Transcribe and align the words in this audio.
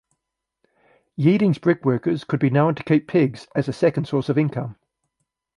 Yeading's 1.15 1.59
brickworkers 1.59 2.25
could 2.25 2.39
be 2.39 2.49
known 2.49 2.73
to 2.73 2.81
keep 2.81 3.07
pigs 3.07 3.45
as 3.53 3.67
a 3.67 3.71
second 3.73 4.07
source 4.07 4.29
of 4.29 4.37
income. 4.39 4.75